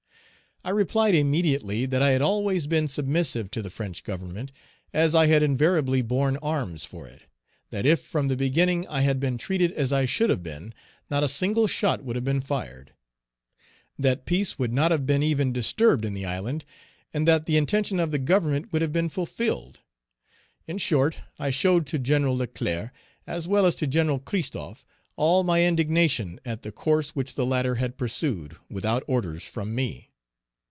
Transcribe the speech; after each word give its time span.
I 0.63 0.69
replied 0.69 1.15
immediately 1.15 1.87
that 1.87 2.03
I 2.03 2.11
had 2.11 2.21
always 2.21 2.67
been 2.67 2.87
submissive 2.87 3.49
to 3.49 3.63
the 3.63 3.71
French 3.71 4.03
Government, 4.03 4.51
as 4.93 5.15
I 5.15 5.25
had 5.25 5.41
invariably 5.41 6.03
borne 6.03 6.37
arms 6.37 6.85
for 6.85 7.07
it; 7.07 7.23
that 7.71 7.87
if 7.87 7.99
from 8.01 8.27
the 8.27 8.35
beginning 8.37 8.87
I 8.87 9.01
had 9.01 9.19
been 9.19 9.39
treated 9.39 9.71
as 9.71 9.91
I 9.91 10.05
should 10.05 10.29
have 10.29 10.43
been, 10.43 10.75
not 11.09 11.23
a 11.23 11.27
single 11.27 11.65
shot 11.65 12.03
would 12.03 12.15
have 12.15 12.23
been 12.23 12.41
fired; 12.41 12.91
that 13.97 14.27
peace 14.27 14.59
would 14.59 14.71
not 14.71 14.91
have 14.91 15.07
been 15.07 15.23
even 15.23 15.51
disturbed 15.51 16.05
in 16.05 16.13
the 16.13 16.27
island, 16.27 16.63
and 17.11 17.27
that 17.27 17.47
the 17.47 17.57
intention 17.57 17.99
of 17.99 18.11
the 18.11 18.19
Government 18.19 18.71
would 18.71 18.83
have 18.83 18.93
been 18.93 19.09
fulfilled. 19.09 19.81
In 20.67 20.77
short, 20.77 21.15
I 21.39 21.49
showed 21.49 21.87
to 21.87 21.97
Gen. 21.97 22.29
Leclerc, 22.29 22.91
as 23.25 23.47
well 23.47 23.65
as 23.65 23.73
to 23.77 23.87
Gen. 23.87 24.19
Christophe, 24.19 24.85
all 25.15 25.41
my 25.43 25.65
indignation 25.65 26.39
at 26.45 26.61
the 26.61 26.71
course 26.71 27.15
which 27.15 27.33
the 27.33 27.47
latter 27.47 27.75
had 27.81 27.97
pursued, 27.97 28.57
without 28.69 29.03
orders 29.07 29.43
from 29.43 29.73
me. 29.73 30.09